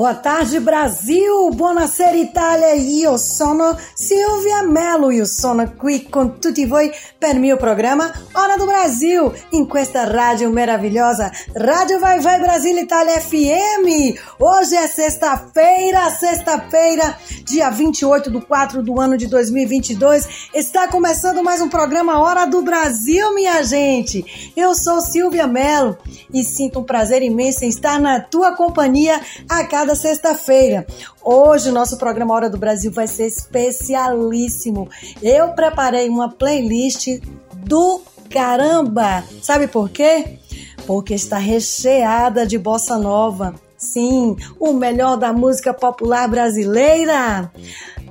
[0.00, 1.50] Boa tarde, Brasil!
[1.50, 2.72] Buonasera, Itália!
[2.72, 8.64] Io sono Silvia Mello e sono qui con tutti voi per mio programma Hora do
[8.64, 14.16] Brasil, in questa rádio maravilhosa, Rádio Vai Vai Brasil Itália FM!
[14.38, 20.48] Hoje é sexta-feira, sexta-feira, dia 28 do 4 do ano de 2022.
[20.54, 24.52] Está começando mais um programa Hora do Brasil, minha gente!
[24.56, 25.98] Eu sou Silvia Mello
[26.32, 30.86] e sinto um prazer imenso em estar na tua companhia a cada cada sexta-feira.
[31.22, 34.88] Hoje nosso programa Hora do Brasil vai ser especialíssimo.
[35.20, 37.20] Eu preparei uma playlist
[37.56, 39.24] do caramba.
[39.42, 40.38] Sabe por quê?
[40.86, 43.54] Porque está recheada de bossa nova.
[43.80, 47.50] Sim, o melhor da música popular brasileira.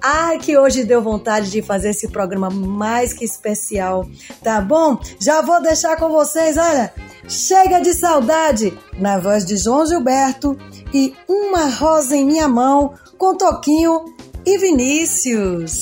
[0.01, 4.09] Ai, que hoje deu vontade de fazer esse programa mais que especial,
[4.43, 4.99] tá bom?
[5.19, 6.91] Já vou deixar com vocês, olha,
[7.29, 10.57] Chega de Saudade, na voz de João Gilberto
[10.91, 14.03] e Uma Rosa em Minha Mão, com Toquinho
[14.43, 15.81] e Vinícius.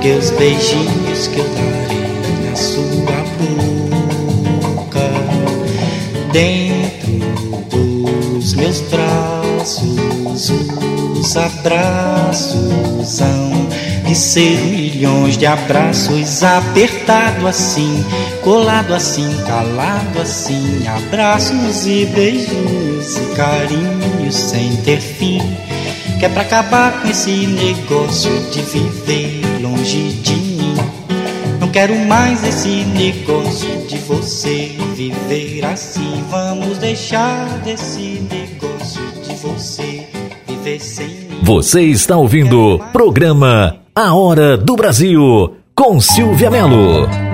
[0.00, 5.10] que os beijinhos que eu darei na sua boca.
[6.32, 7.18] Dentro
[7.68, 13.68] dos meus braços, os abraços hão
[14.06, 18.02] de ser milhões de abraços apertado assim,
[18.42, 25.40] colado assim, calado assim, abraços e beijinhos e carinhos sem ter fim.
[26.20, 30.74] Que é pra acabar com esse negócio de viver longe de mim.
[31.58, 36.22] Não quero mais esse negócio de você viver assim.
[36.30, 40.06] Vamos deixar desse negócio de você
[40.46, 41.40] viver sem mim.
[41.42, 47.29] Você está ouvindo o programa A Hora do Brasil com Silvia Melo.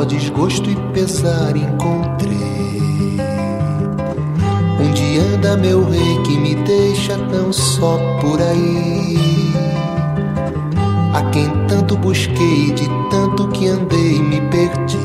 [0.00, 3.18] Só desgosto e pesar encontrei.
[4.80, 9.52] Onde anda meu rei que me deixa tão só por aí?
[11.12, 14.98] A quem tanto busquei, de tanto que andei, me perdi.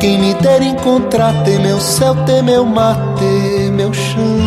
[0.00, 4.40] Quem me dera encontrar, ter meu céu, ter meu mar, ter meu chão.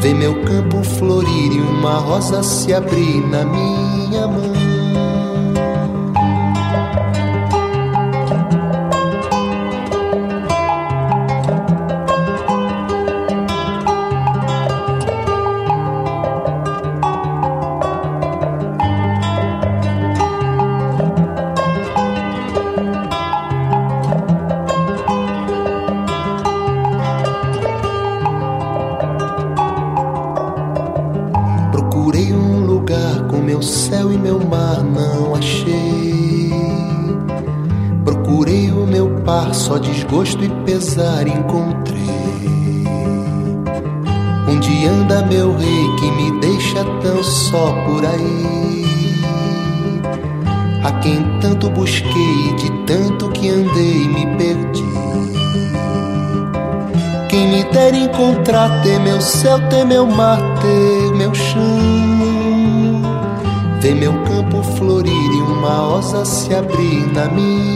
[0.00, 3.85] Ver meu campo florir e uma rosa se abrir na minha
[40.96, 42.08] pesar encontrei.
[44.48, 48.82] Onde anda meu rei que me deixa tão só por aí?
[50.82, 54.84] A quem tanto busquei, de tanto que andei me perdi.
[57.28, 61.60] Quem me dera encontrar, ter meu céu, ter meu mar, ter meu chão.
[63.82, 67.75] Ver meu campo florir e uma osa se abrir na minha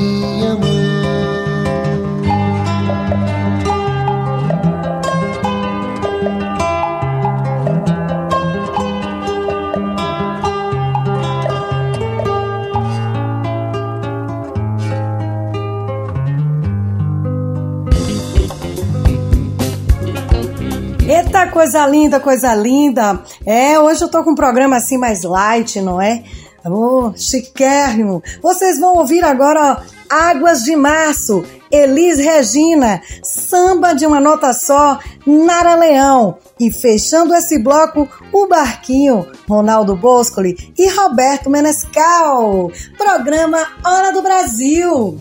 [21.61, 23.23] coisa linda, coisa linda.
[23.45, 26.25] É, hoje eu tô com um programa assim mais light, não é?
[26.65, 28.23] Oh, chiquérrimo.
[28.41, 29.77] Vocês vão ouvir agora ó,
[30.09, 36.39] Águas de Março, Elis Regina, Samba de uma Nota Só, Nara Leão.
[36.59, 42.73] E fechando esse bloco, o Barquinho, Ronaldo Boscoli e Roberto Menescal.
[42.97, 45.21] Programa Hora do Brasil.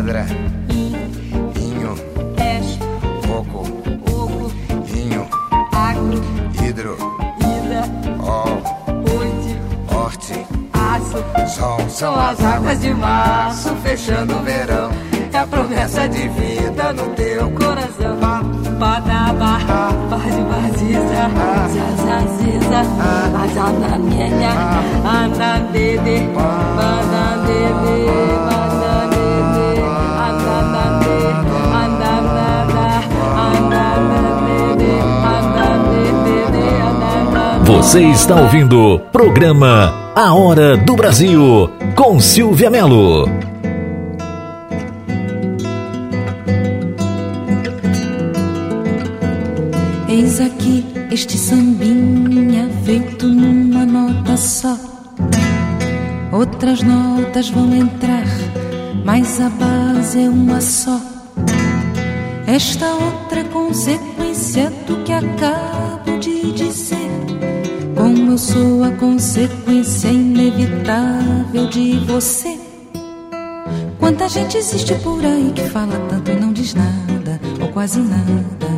[0.00, 0.24] Pedra,
[0.70, 0.96] in,
[1.60, 1.94] inho,
[2.34, 2.78] peixe,
[3.26, 3.68] coco,
[4.10, 4.50] oco,
[4.96, 5.28] inho,
[5.72, 6.22] agro,
[6.64, 6.96] hidro,
[7.36, 7.84] ida,
[8.18, 8.44] ó,
[9.18, 9.58] oite,
[9.94, 11.22] horte, aço.
[11.54, 11.80] sol.
[11.90, 14.90] São as águas de março fechando o verão,
[15.34, 18.16] é a promessa de vida no teu coração.
[18.78, 19.58] Badaba,
[20.08, 21.28] bade badiza,
[21.74, 22.80] zazaziza,
[23.38, 24.52] azananenha,
[25.04, 28.49] andandede, bandandede, bandandede,
[37.70, 43.28] Você está ouvindo o programa A Hora do Brasil com Silvia Melo.
[50.08, 54.76] Eis aqui este sambinha feito numa nota só.
[56.32, 58.26] Outras notas vão entrar
[59.04, 61.00] mas a base é uma só.
[62.46, 65.99] Esta outra é consequência do que acabo
[68.40, 72.58] sou a consequência inevitável de você.
[73.98, 78.70] Quanta gente existe por aí que fala tanto e não diz nada, ou quase nada.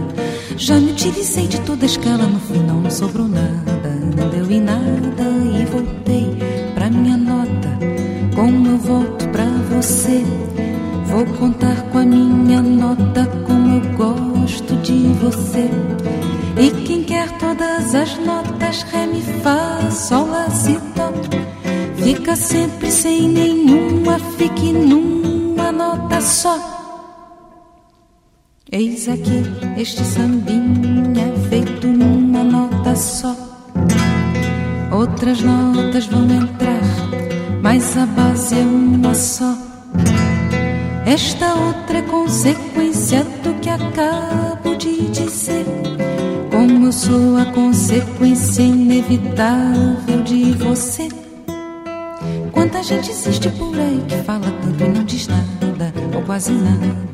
[0.56, 3.88] Já me utilizei de toda a escala, no final não sobrou nada.
[4.16, 5.22] Não deu em nada
[5.54, 6.36] e voltei
[6.74, 7.78] pra minha nota.
[8.34, 10.24] Como eu volto pra você,
[11.06, 15.70] vou contar com a minha nota como eu gosto de você.
[16.56, 21.10] E quem quer todas as notas, ré, mi, fá, sol, lá, si, dó,
[21.96, 26.58] fica sempre sem nenhuma, fique numa nota só.
[28.70, 29.42] Eis aqui
[29.76, 33.34] este sambinha feito numa nota só.
[34.90, 36.82] Outras notas vão entrar,
[37.62, 39.56] mas a base é uma só.
[41.06, 45.81] Esta outra é consequência do que acabo de dizer.
[47.12, 51.10] Sou a consequência inevitável de você.
[52.50, 57.12] Quanta gente existe por aí que fala tanto e não diz nada, ou quase nada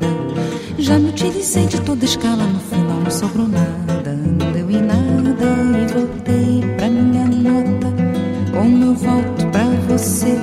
[0.89, 4.13] já me utilizei de toda escala, no final não sobrou nada.
[4.13, 5.45] Não deu em nada
[5.77, 7.93] e voltei pra minha nota.
[8.51, 10.39] Como eu volto pra você,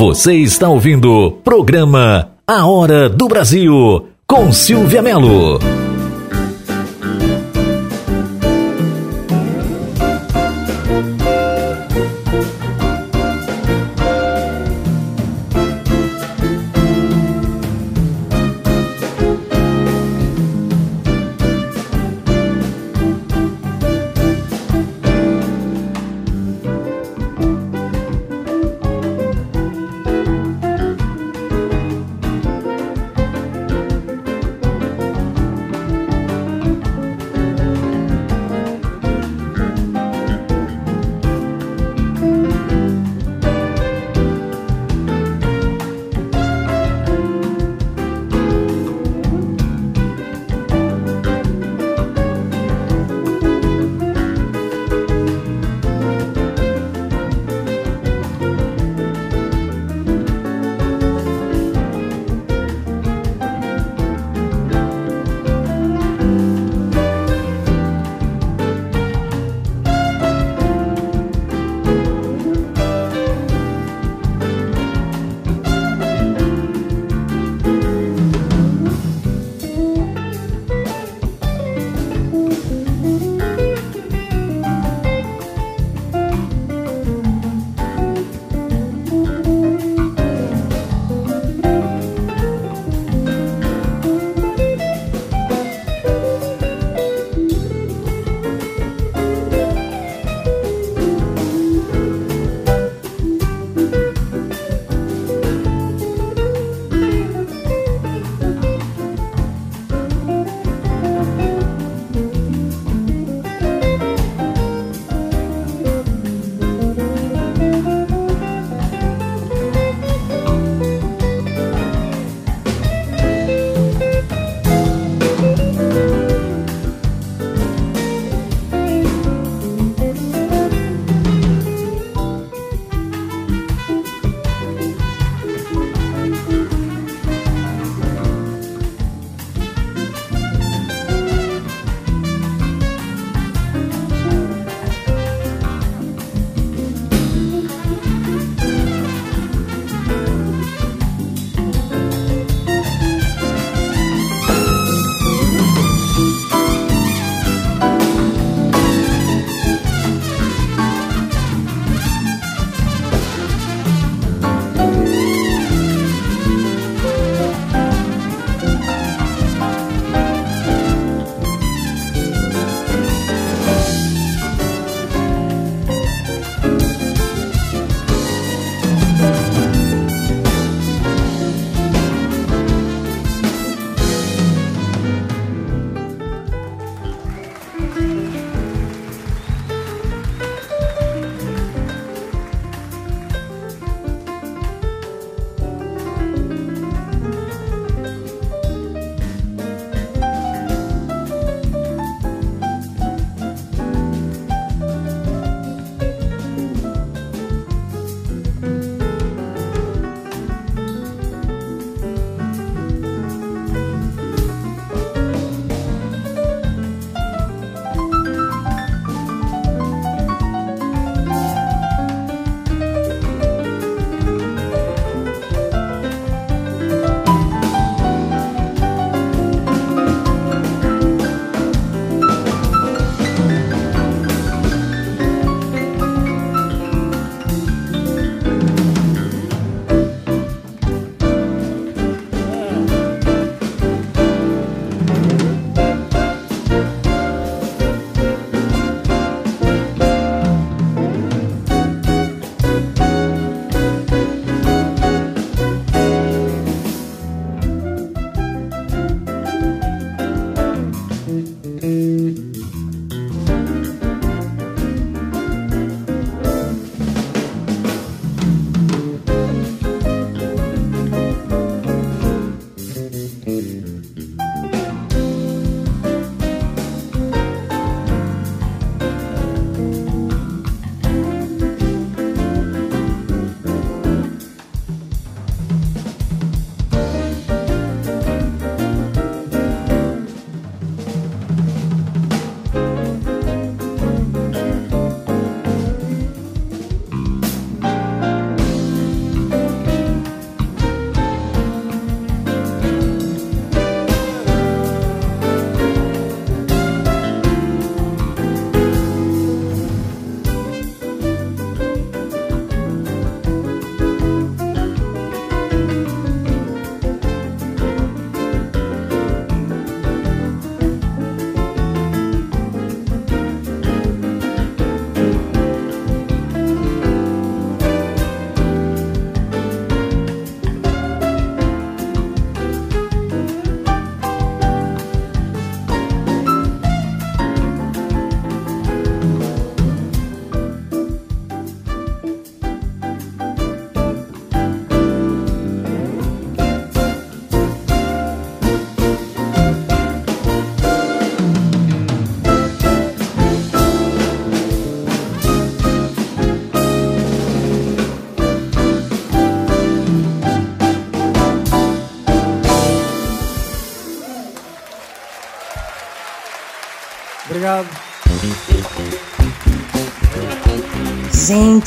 [0.00, 5.58] Você está ouvindo o programa a Hora do Brasil, com Silvia Melo.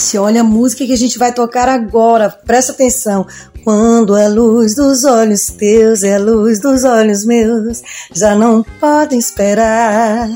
[0.03, 2.29] Gente, olha a música que a gente vai tocar agora.
[2.29, 3.25] Presta atenção.
[3.63, 9.17] Quando a luz dos olhos teus é a luz dos olhos meus, já não podem
[9.17, 10.29] esperar.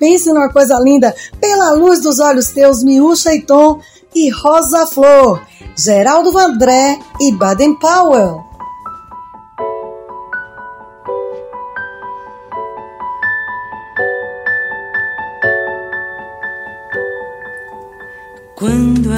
[0.00, 1.14] Pense numa coisa linda.
[1.40, 3.78] Pela luz dos olhos teus, Miúcha e Tom
[4.12, 5.40] e Rosa Flor,
[5.78, 8.51] Geraldo Vandré e Baden Powell.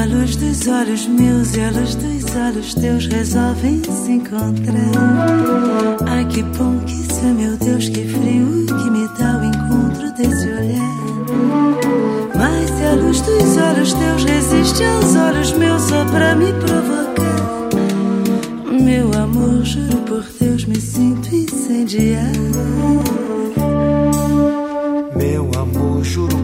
[0.04, 4.76] A luz dos olhos meus e a luz dos olhos teus resolvem se encontrar.
[6.06, 10.12] Ai que bom que isso é, meu Deus, que frio que me dá o encontro
[10.12, 10.94] desse olhar.
[12.36, 17.70] Mas se a luz dos olhos teus resiste aos olhos meus só pra me provocar.
[18.70, 22.30] Meu amor, juro por Deus, me sinto incendiar.
[25.16, 26.43] Meu amor, juro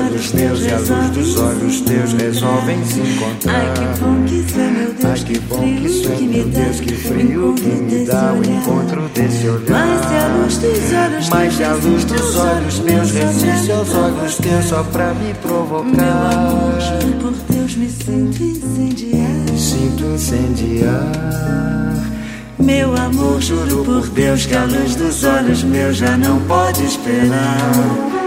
[0.00, 3.54] Olhos meus e a luz dos olhos teus resolvem se encontrar.
[3.54, 6.44] Ai que bom que isso é, meu Deus, Ai que bom que isso é, meu
[6.44, 9.70] Deus, que frio que me dá o encontro desse olhar.
[9.70, 13.94] Mas se a luz dos olhos Mas a teus luz dos olhos meus resiste aos
[13.94, 16.32] olhos teus só pra me Meu provocar.
[16.32, 19.58] amor, juro por Deus, me sinto incendiar.
[19.58, 21.12] Sinto incendiar.
[22.58, 28.09] Meu amor, juro por Deus que a luz dos olhos meus já não pode esperar.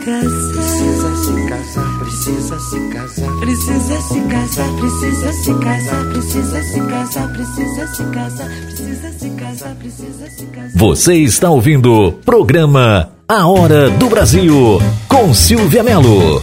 [0.00, 1.98] Precisa se casar.
[1.98, 3.40] Precisa se casar.
[3.40, 9.74] Precisa se casar, precisa se casar, precisa se casar, precisa se casar, precisa se casar,
[9.76, 10.72] precisa se casar.
[10.74, 16.42] Você está ouvindo programa A Hora do Brasil com Silvia Melo.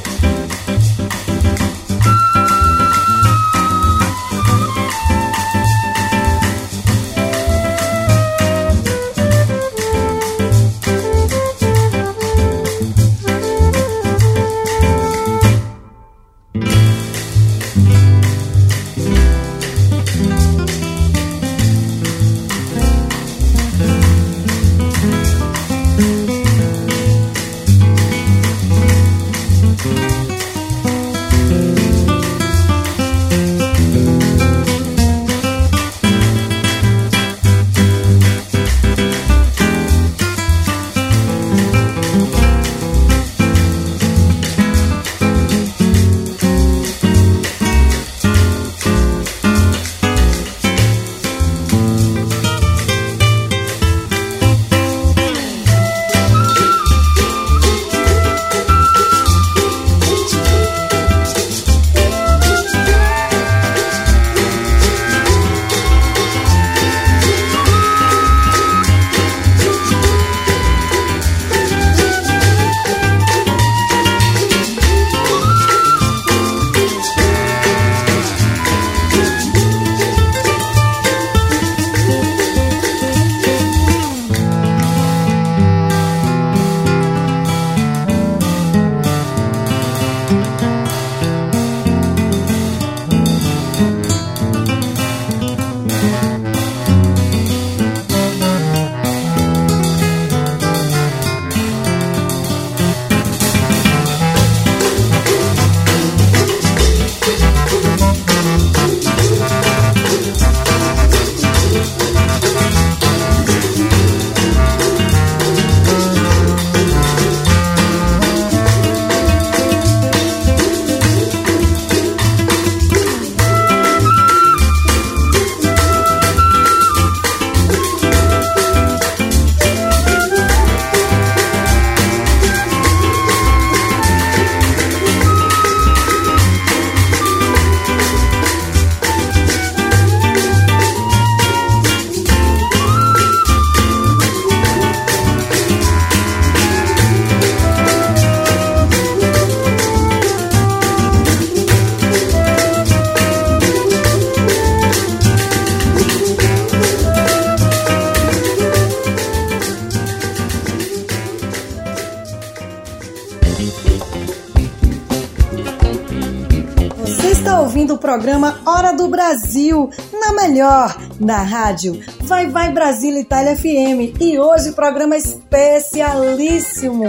[168.18, 174.20] programa Hora do Brasil, na melhor, na rádio Vai Vai Brasil Itália FM.
[174.20, 177.06] E hoje programa é especialíssimo,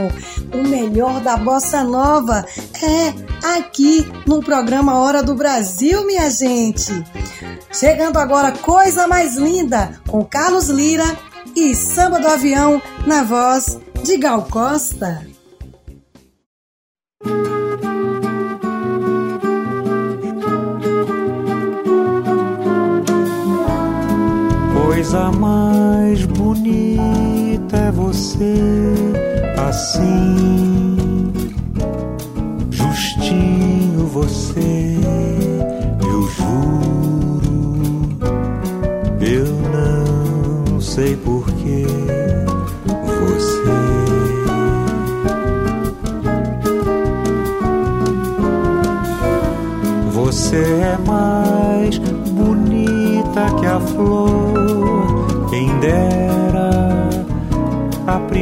[0.53, 2.45] o melhor da bossa nova.
[2.83, 6.93] É aqui no programa Hora do Brasil, minha gente.
[7.73, 11.07] Chegando agora Coisa Mais Linda com Carlos Lira
[11.57, 15.28] e Samba do Avião na voz de Gal Costa.
[25.09, 28.93] coisa mais bonita é você
[29.57, 31.33] assim,
[32.71, 34.78] justinho você.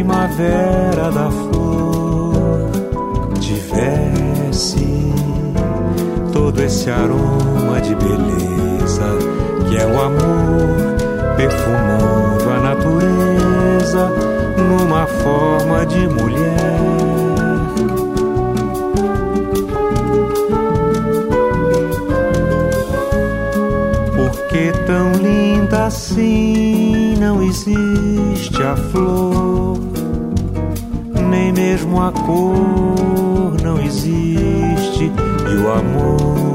[0.07, 2.71] primavera da flor
[3.41, 4.87] tivesse
[6.33, 9.05] todo esse aroma de beleza
[9.69, 10.97] que é o amor
[11.37, 14.09] perfumando a natureza
[14.57, 16.87] numa forma de mulher.
[24.15, 29.86] Porque tão linda assim não existe a flor
[31.57, 35.11] mesmo a cor não existe
[35.51, 36.46] e o amor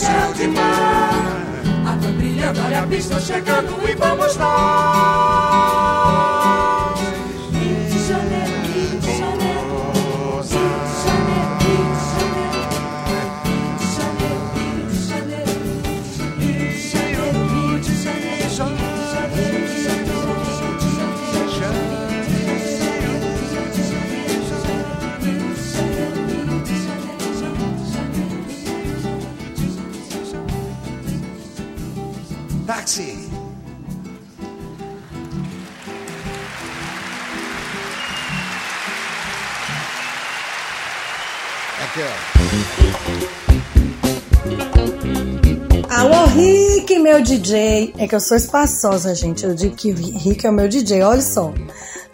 [0.00, 1.12] céu, de mar.
[1.86, 5.49] Água brilhando, olha a pista chegando e vamos lá.
[46.34, 47.92] Rick, meu DJ.
[47.98, 49.44] É que eu sou espaçosa, gente.
[49.44, 51.52] Eu digo que Rick é o meu DJ, olha só.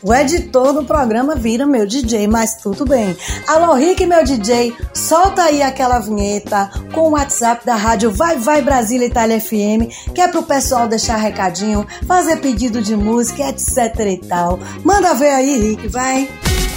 [0.03, 3.17] O editor do programa vira meu DJ, mas tudo bem.
[3.47, 8.63] Alô, Rick, meu DJ, solta aí aquela vinheta com o WhatsApp da rádio Vai Vai
[8.63, 14.19] Brasília Itália FM, que é pro pessoal deixar recadinho, fazer pedido de música, etc e
[14.19, 14.59] tal.
[14.85, 16.29] Manda ver aí, Rick, vai.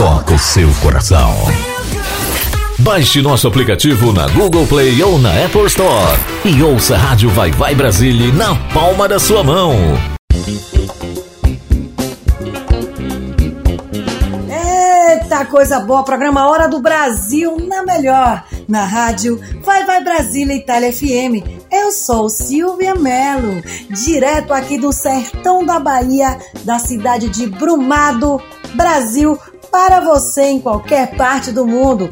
[0.00, 1.30] toca o seu coração.
[2.78, 7.50] Baixe nosso aplicativo na Google Play ou na Apple Store e ouça a Rádio Vai
[7.50, 9.74] Vai Brasília na palma da sua mão.
[14.48, 20.90] Eita coisa boa, programa Hora do Brasil na melhor, na rádio Vai Vai Brasília Itália
[20.90, 21.60] FM.
[21.70, 28.40] Eu sou Silvia Melo, direto aqui do sertão da Bahia, da cidade de Brumado,
[28.74, 29.38] Brasil,
[29.70, 32.08] para você em qualquer parte do mundo.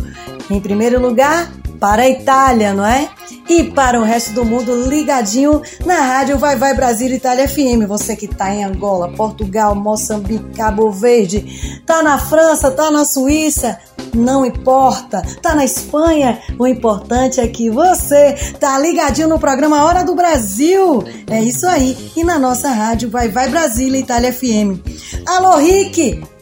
[0.51, 3.09] Em primeiro lugar, para a Itália, não é?
[3.49, 7.87] E para o resto do mundo ligadinho na rádio Vai Vai Brasil Itália FM.
[7.89, 13.79] Você que está em Angola, Portugal, Moçambique, Cabo Verde, tá na França, tá na Suíça,
[14.15, 15.23] não importa.
[15.41, 21.03] Tá na Espanha, o importante é que você tá ligadinho no programa Hora do Brasil.
[21.31, 22.13] É isso aí.
[22.17, 24.79] E na nossa rádio Vai Vai Brasília Itália FM.
[25.27, 26.38] Alô, Rick!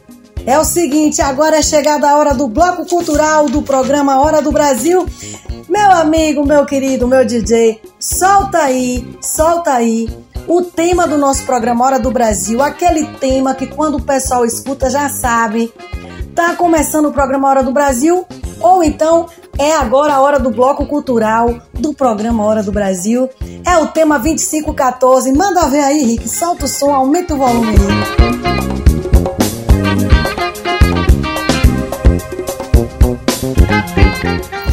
[0.47, 4.53] É o seguinte, agora é chegada a hora do bloco cultural do programa Hora do
[4.53, 5.05] Brasil.
[5.69, 10.09] Meu amigo, meu querido, meu DJ, solta aí, solta aí
[10.47, 14.89] o tema do nosso programa Hora do Brasil, aquele tema que quando o pessoal escuta
[14.89, 15.73] já sabe.
[16.33, 18.25] Tá começando o programa Hora do Brasil
[18.61, 19.27] ou então
[19.59, 23.29] é agora a hora do bloco cultural do programa Hora do Brasil.
[23.67, 25.33] É o tema 2514.
[25.33, 28.76] Manda ver aí, Rick, solta o som, aumenta o volume aí.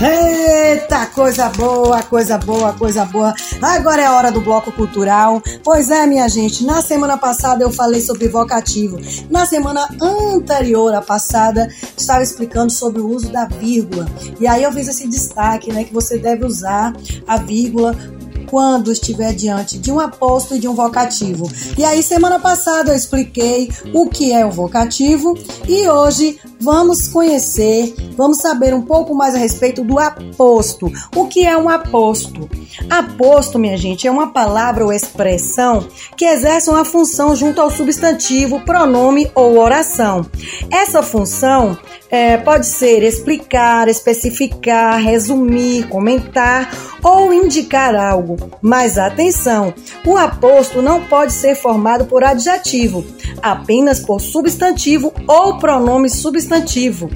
[0.06, 3.34] Eita, coisa boa, coisa boa, coisa boa.
[3.62, 5.42] Agora é a hora do bloco cultural.
[5.64, 9.00] Pois é, minha gente, na semana passada eu falei sobre vocativo.
[9.30, 14.06] Na semana anterior à passada, estava explicando sobre o uso da vírgula.
[14.42, 16.94] E aí eu fiz esse destaque, né, que você deve usar
[17.26, 17.96] a vírgula
[18.44, 21.50] quando estiver diante de um aposto e de um vocativo.
[21.78, 27.94] E aí, semana passada eu expliquei o que é o vocativo e hoje vamos conhecer,
[28.16, 30.92] vamos saber um pouco mais a respeito do aposto.
[31.16, 32.50] O que é um aposto?
[32.90, 38.62] Aposto, minha gente, é uma palavra ou expressão que exerce uma função junto ao substantivo,
[38.62, 40.26] pronome ou oração.
[40.72, 41.78] Essa função
[42.14, 46.72] é, pode ser explicar, especificar, resumir, comentar
[47.02, 48.38] ou indicar algo.
[48.62, 49.74] Mas atenção,
[50.06, 53.04] o aposto não pode ser formado por adjetivo,
[53.42, 57.10] apenas por substantivo ou pronome substantivo.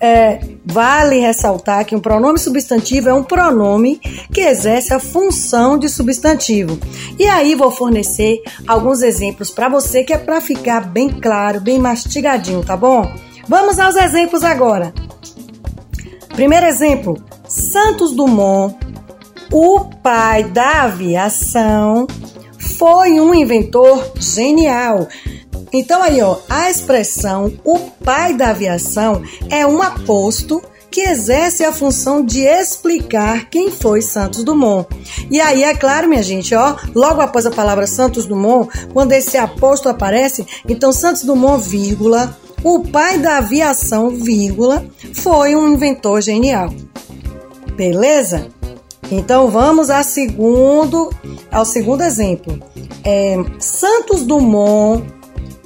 [0.00, 4.00] É, vale ressaltar que um pronome substantivo é um pronome
[4.32, 6.78] que exerce a função de substantivo.
[7.18, 11.78] E aí vou fornecer alguns exemplos para você que é para ficar bem claro, bem
[11.78, 13.27] mastigadinho, tá bom?
[13.48, 14.92] Vamos aos exemplos agora.
[16.28, 17.16] Primeiro exemplo:
[17.48, 18.76] Santos Dumont,
[19.50, 22.06] o pai da aviação,
[22.58, 25.08] foi um inventor genial.
[25.72, 31.72] Então aí, ó, a expressão o pai da aviação é um aposto que exerce a
[31.72, 34.88] função de explicar quem foi Santos Dumont.
[35.30, 39.36] E aí, é claro, minha gente, ó, logo após a palavra Santos Dumont, quando esse
[39.36, 44.84] aposto aparece, então Santos Dumont, vírgula, o pai da aviação, vírgula,
[45.14, 46.72] foi um inventor genial.
[47.76, 48.48] Beleza?
[49.10, 51.10] Então vamos a segundo,
[51.50, 52.60] ao segundo exemplo.
[53.04, 55.04] É, Santos Dumont,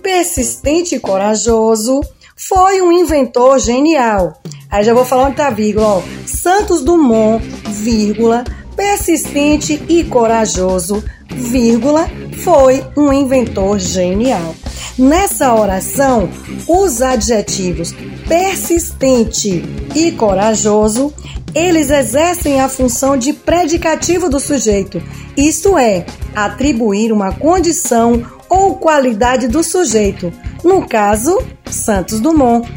[0.03, 2.01] persistente e corajoso,
[2.37, 4.35] foi um inventor genial.
[4.71, 5.99] Aí já vou falar onde tá a vírgula.
[5.99, 6.03] Ó.
[6.27, 8.45] Santos Dumont, vírgula,
[8.77, 12.09] persistente e corajoso, vírgula,
[12.43, 14.55] foi um inventor genial.
[14.99, 16.29] Nessa oração,
[16.69, 17.95] os adjetivos
[18.29, 19.65] persistente
[19.95, 21.13] e corajoso,
[21.55, 25.03] eles exercem a função de predicativo do sujeito,
[25.37, 30.33] isto é, atribuir uma condição ou qualidade do sujeito.
[30.63, 31.39] No caso,
[31.71, 32.69] Santos Dumont.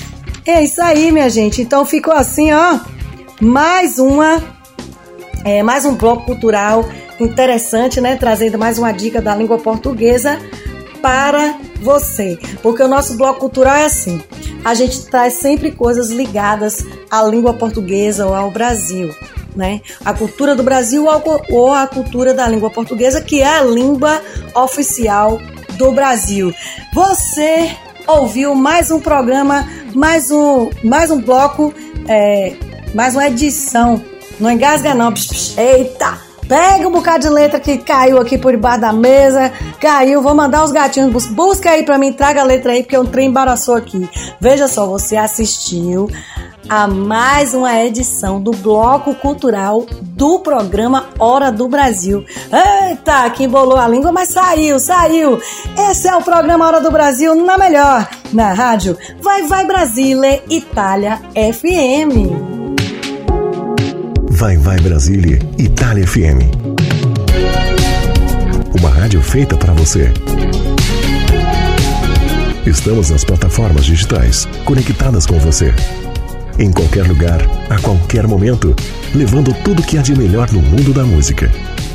[0.45, 1.61] É isso aí, minha gente.
[1.61, 2.80] Então ficou assim, ó,
[3.41, 4.41] mais uma,
[5.43, 6.88] é, mais um bloco cultural
[7.20, 8.16] interessante, né?
[8.16, 10.39] Trazendo mais uma dica da língua portuguesa
[11.06, 12.36] para você.
[12.64, 14.20] Porque o nosso bloco cultural é assim:
[14.64, 19.14] a gente traz sempre coisas ligadas à língua portuguesa ou ao Brasil.
[19.56, 19.82] Né?
[20.03, 21.06] A cultura do Brasil
[21.51, 24.20] ou a cultura da língua portuguesa, que é a língua
[24.56, 25.39] oficial
[25.78, 26.51] do Brasil.
[26.91, 27.72] Você
[28.08, 31.72] ouviu mais um programa, mais um, mais um bloco,
[32.08, 32.53] é,
[32.95, 34.03] mais uma edição.
[34.39, 35.14] Não engasga não.
[35.56, 36.20] Eita!
[36.48, 40.64] Pega um bocado de letra que caiu aqui por debaixo da mesa, caiu, vou mandar
[40.64, 44.08] os gatinhos, busca aí pra mim, traga a letra aí, porque o trem embaraçou aqui.
[44.39, 46.08] Veja só, você assistiu
[46.70, 52.24] a mais uma edição do Bloco Cultural do programa Hora do Brasil.
[52.52, 55.39] Eita, que embolou a língua, mas saiu, saiu.
[55.89, 61.20] Esse é o programa Hora do Brasil na melhor, na rádio Vai Vai Brasília, Itália
[61.34, 62.55] FM.
[64.36, 66.44] Vai Vai Brasília, Itália FM.
[68.78, 70.12] Uma rádio feita para você.
[72.66, 75.74] Estamos nas plataformas digitais, conectadas com você.
[76.60, 78.76] Em qualquer lugar, a qualquer momento,
[79.14, 81.50] levando tudo que há de melhor no mundo da música.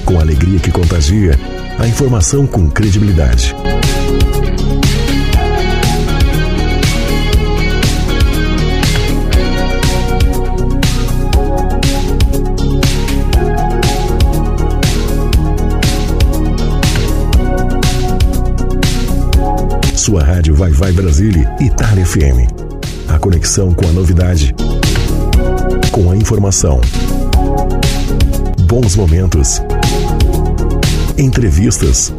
[0.07, 1.39] Com alegria que contagia,
[1.79, 3.55] a informação com credibilidade.
[20.61, 22.47] Vai Vai Brasília, Itália FM.
[23.09, 24.55] A conexão com a novidade.
[25.91, 26.83] Com a informação.
[28.67, 29.63] Bons momentos.
[31.17, 32.13] Entrevistas.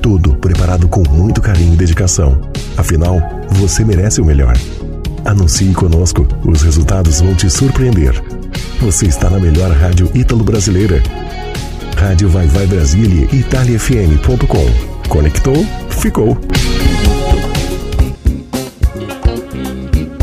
[0.00, 2.40] Tudo preparado com muito carinho e dedicação.
[2.78, 3.20] Afinal,
[3.50, 4.56] você merece o melhor.
[5.26, 8.14] Anuncie conosco, os resultados vão te surpreender.
[8.80, 11.02] Você está na melhor rádio ítalo-brasileira.
[11.94, 14.91] Rádio Vai Vai Brasília, italiafm.com.
[15.12, 15.54] Conectou?
[15.90, 16.38] Ficou.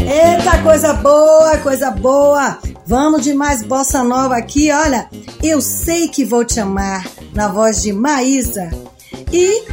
[0.02, 2.58] Eita, coisa boa, coisa boa.
[2.88, 5.08] Vamos de mais bossa nova aqui, olha.
[5.44, 8.72] Eu sei que vou te amar, na voz de Maísa.
[9.32, 9.64] E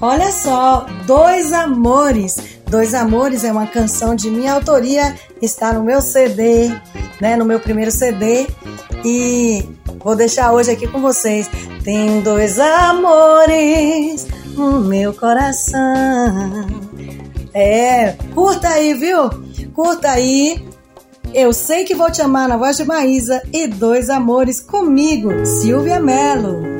[0.00, 2.38] olha só, Dois Amores.
[2.66, 6.70] Dois Amores é uma canção de minha autoria, está no meu CD,
[7.20, 8.46] né, no meu primeiro CD.
[9.04, 9.68] E
[10.02, 11.46] vou deixar hoje aqui com vocês.
[11.82, 16.66] Tem dois amores no meu coração.
[17.54, 19.30] É, curta aí, viu?
[19.74, 20.64] Curta aí.
[21.32, 26.00] Eu sei que vou te amar na voz de Maísa e dois amores comigo, Silvia
[26.00, 26.79] Mello.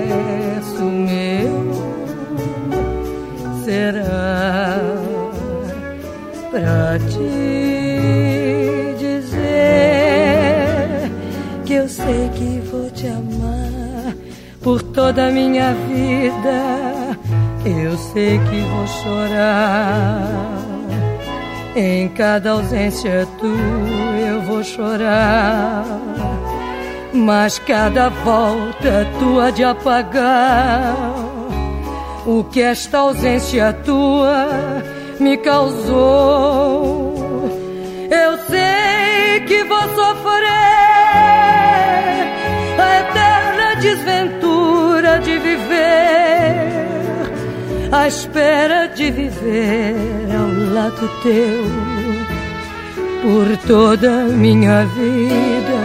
[6.51, 9.39] pra te dizer
[11.65, 14.13] que eu sei que vou te amar
[14.61, 17.17] por toda a minha vida.
[17.65, 20.27] Eu sei que vou chorar.
[21.73, 25.85] Em cada ausência tua eu vou chorar.
[27.13, 30.95] Mas cada volta tua de apagar
[32.25, 34.47] o que esta ausência tua
[35.21, 37.15] me causou.
[38.09, 40.49] Eu sei que vou sofrer
[42.77, 46.71] a eterna desventura de viver,
[47.91, 49.95] à espera de viver
[50.35, 51.63] ao lado teu
[53.21, 55.81] por toda minha vida.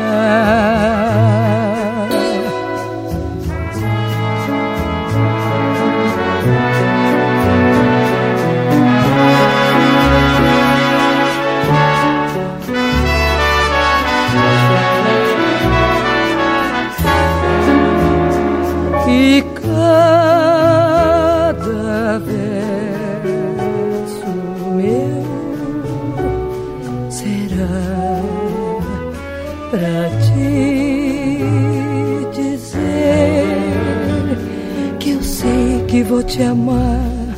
[36.09, 37.37] Vou te amar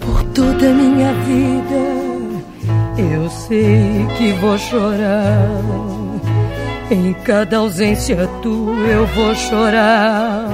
[0.00, 1.98] por toda a minha vida.
[3.12, 5.62] Eu sei que vou chorar.
[6.90, 10.48] Em cada ausência tua eu vou chorar.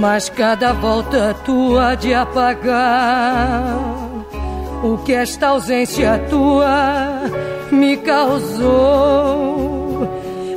[0.00, 3.78] Mas cada volta tua de apagar
[4.82, 7.22] o que esta ausência tua
[7.70, 8.74] me causou.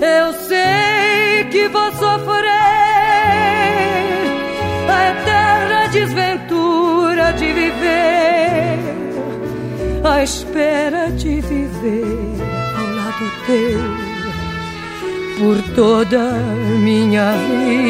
[0.02, 2.67] Eu sei que vou sofrer
[5.98, 8.80] desventura de viver,
[10.04, 12.06] à espera de viver
[12.78, 13.80] ao lado teu
[15.40, 16.34] por toda
[16.80, 17.88] minha vida.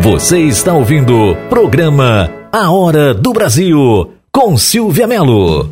[0.00, 5.70] Você está ouvindo o programa A Hora do Brasil com Silvia Melo.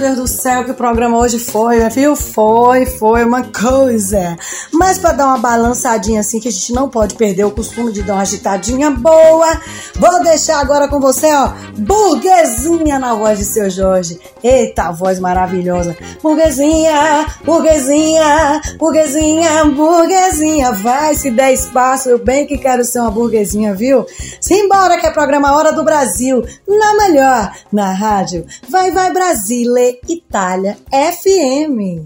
[0.00, 2.16] Deus do céu, que programa hoje foi, viu?
[2.16, 4.36] Foi, foi uma coisa.
[4.72, 8.02] Mas para dar uma balançadinha assim, que a gente não pode perder o costume de
[8.02, 9.60] dar uma agitadinha boa,
[9.94, 14.18] vou deixar agora com você, ó, burguesinha na voz de seu Jorge.
[14.42, 15.94] Eita, voz maravilhosa.
[16.22, 20.72] Burguesinha, burguesinha, burguesinha, burguesinha.
[20.72, 24.06] Vai se der espaço, eu bem que quero ser uma burguesinha, viu?
[24.40, 28.46] Simbora que é programa Hora do Brasil, na melhor, na rádio.
[28.66, 32.04] Vai, vai, Brasile, Itália, FM.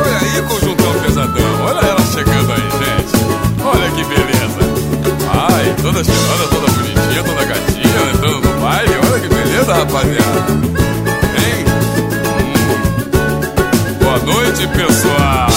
[0.00, 1.64] Olha aí, conjuntão pesadão.
[1.64, 3.14] Olha ela chegando aí, gente.
[3.64, 4.60] Olha que beleza.
[5.32, 8.94] Ai, toda cheirosa, toda bonitinha, toda gatinha, entrando no baile.
[9.10, 10.52] Olha que beleza, rapaziada.
[11.38, 11.64] Hein?
[13.94, 14.04] Hum.
[14.04, 15.49] Boa noite, pessoal.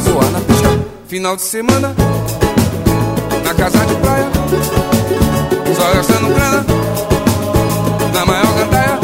[0.00, 0.68] Zoar na pista.
[1.08, 1.94] Final de semana,
[3.44, 4.34] na casa de praia
[5.74, 6.64] só gastando grana
[8.12, 8.98] Na maior gandaia.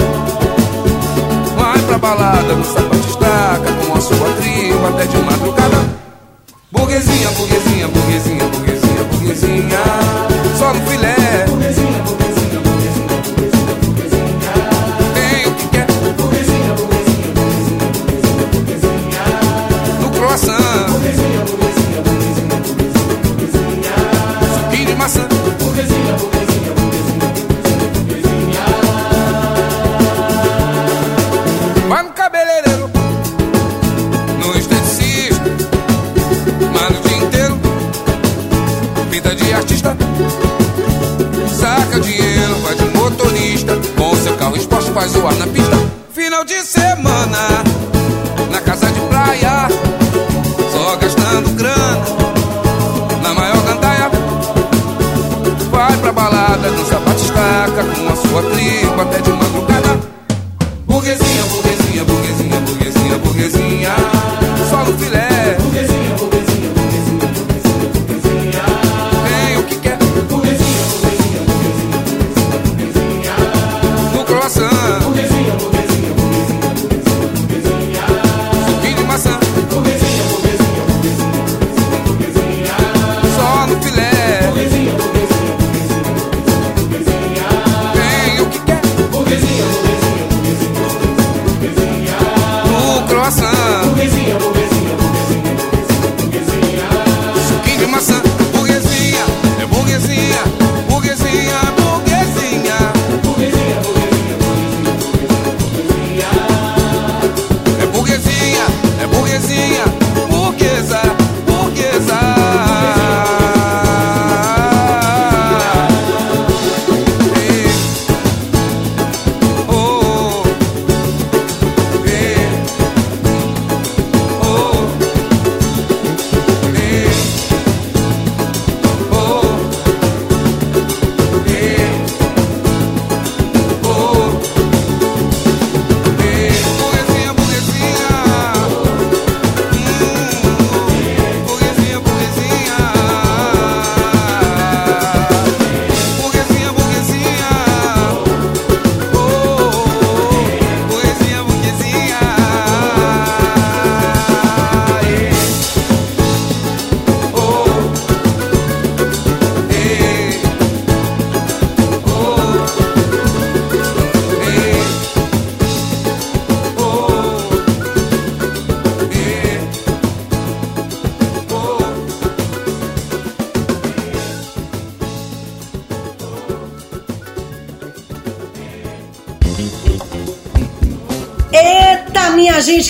[1.56, 6.00] Vai pra balada no sapato estaca Com a sua tribo até de madrugada.
[6.70, 9.78] Burguesinha, burguesinha, burguesinha, burguesinha, burguesinha.
[10.58, 11.49] Só no filé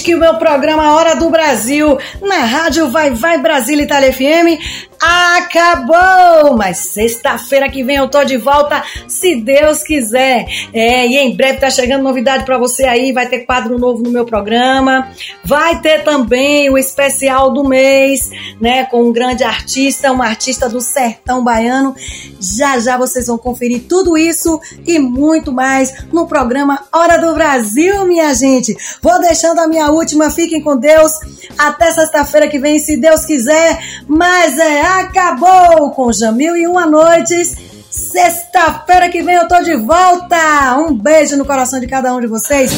[0.02, 4.58] Que o meu programa Hora do Brasil, na rádio Vai Vai Brasília Itália FM,
[5.00, 6.56] acabou!
[6.56, 10.46] Mas sexta-feira que vem eu tô de volta, se Deus quiser.
[10.72, 14.10] É, e em breve tá chegando novidade para você aí, vai ter quadro novo no
[14.10, 15.10] meu programa.
[15.44, 18.30] Vai ter também o especial do mês,
[18.60, 21.94] né, com um grande artista, um artista do sertão baiano.
[22.40, 28.04] Já já vocês vão conferir tudo isso e muito mais no programa Hora do Brasil,
[28.06, 28.76] minha gente.
[29.02, 31.12] Vou deixando a minha última, fiquem com Deus.
[31.58, 33.78] Até sexta-feira que vem, se Deus quiser.
[34.08, 37.54] Mas é acabou com Jamil e uma noites.
[37.90, 40.78] Sexta-feira que vem eu tô de volta.
[40.78, 42.70] Um beijo no coração de cada um de vocês.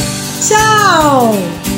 [0.48, 1.71] Tchau!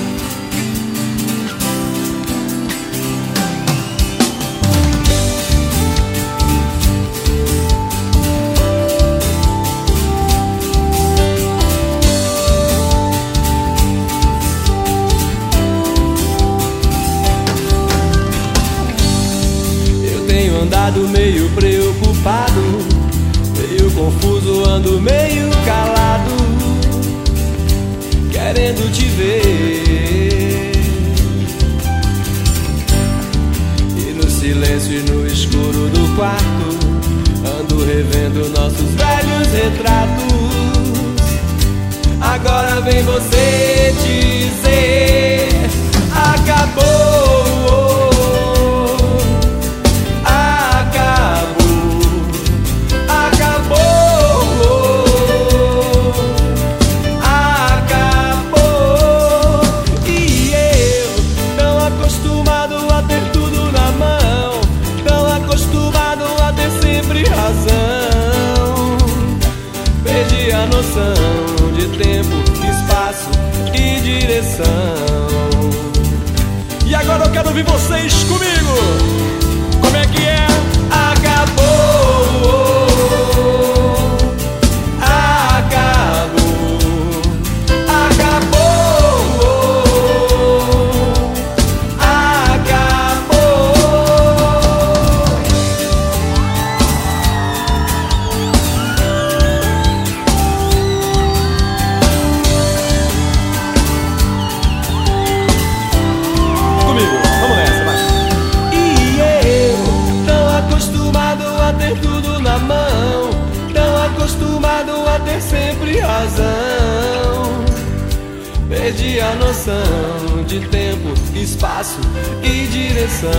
[118.84, 122.00] Perdi a noção de tempo, espaço
[122.42, 123.30] e direção.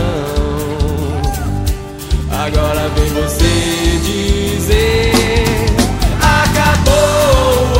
[2.31, 5.11] Agora vem você dizer:
[6.19, 7.74] acabou.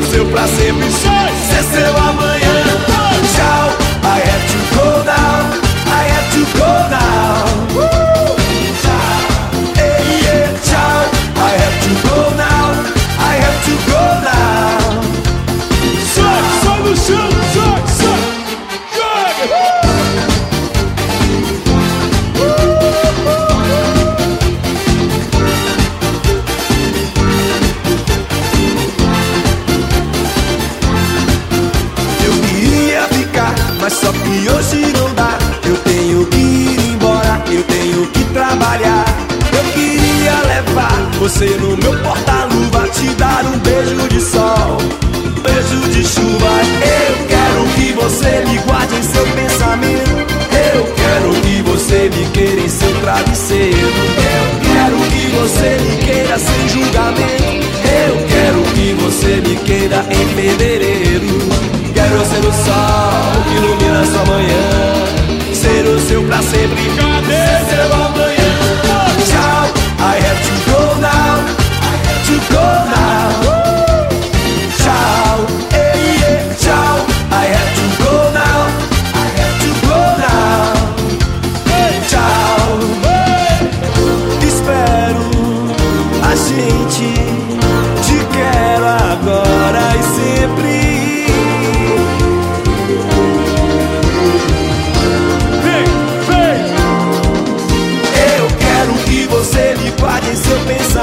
[0.00, 0.26] Go
[1.82, 2.05] now.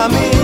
[0.03, 0.42] camino.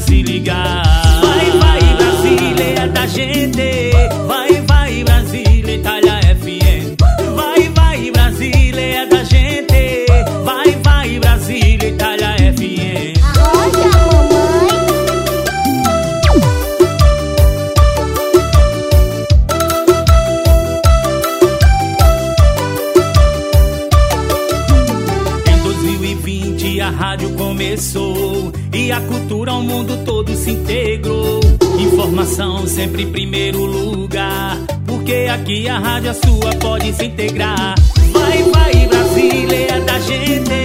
[0.00, 0.82] se ligar.
[1.20, 3.73] Vai, vai, Brasília é da gente.
[32.34, 34.58] informação sempre em primeiro lugar.
[34.86, 37.74] Porque aqui a rádio é sua pode se integrar.
[38.10, 40.63] Vai, vai, Brasília é da gente.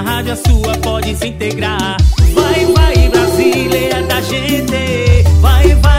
[0.00, 1.94] A rádio a sua pode se integrar.
[2.32, 5.24] Vai, vai, Brasileira da gente.
[5.42, 5.89] Vai, vai.